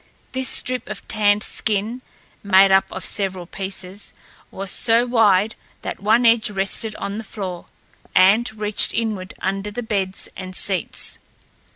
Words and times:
This 0.31 0.49
strip 0.49 0.89
of 0.89 1.07
tanned 1.07 1.43
skin 1.43 2.01
made 2.41 2.71
up 2.71 2.85
of 2.91 3.05
several 3.05 3.45
pieces 3.45 4.13
was 4.49 4.71
so 4.71 5.05
wide 5.05 5.53
that 5.83 5.99
one 5.99 6.25
edge 6.25 6.49
rested 6.49 6.95
on 6.95 7.19
the 7.19 7.23
floor, 7.23 7.67
and 8.15 8.51
reached 8.55 8.95
inward 8.95 9.35
under 9.43 9.69
the 9.69 9.83
beds 9.83 10.27
and 10.35 10.55
seats. 10.55 11.19